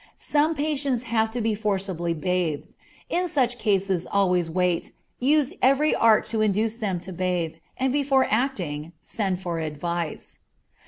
Some 0.15 0.55
patients 0.55 1.03
have 1.03 1.29
to 1.29 1.41
be 1.41 1.53
forcibly 1.53 2.15
bathed. 2.15 2.73
In 3.07 3.27
such 3.27 3.59
cases 3.59 4.07
always 4.11 4.49
wait, 4.49 4.93
use 5.19 5.53
every 5.61 5.93
art 5.93 6.25
to 6.33 6.41
induce 6.41 6.75
them 6.77 6.99
to 7.01 7.13
bathe, 7.13 7.57
and 7.77 7.93
before 7.93 8.25
acting 8.27 8.93
send 8.99 9.43
for 9.43 9.59
advice. 9.59 10.39